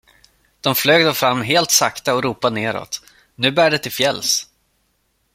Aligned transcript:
De 0.61 0.75
flög 0.75 1.05
då 1.05 1.13
fram 1.13 1.41
helt 1.41 1.71
sakta 1.71 2.15
och 2.15 2.23
ropade 2.23 2.55
neråt: 2.55 3.01
Nu 3.35 3.51
bär 3.51 3.71
det 3.71 3.77
till 3.77 3.91
fjälls. 3.91 4.47